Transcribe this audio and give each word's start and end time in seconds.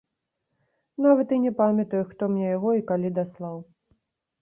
Нават 1.07 1.27
і 1.37 1.39
не 1.45 1.53
памятаю, 1.61 2.03
хто 2.09 2.33
мне 2.35 2.43
яго 2.57 2.69
і 2.81 2.85
калі 2.91 3.15
даслаў. 3.23 3.65